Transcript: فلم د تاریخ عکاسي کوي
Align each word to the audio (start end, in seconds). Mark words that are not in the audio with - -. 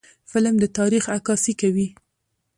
فلم 0.31 0.55
د 0.63 0.65
تاریخ 0.77 1.03
عکاسي 1.17 1.53
کوي 1.61 1.87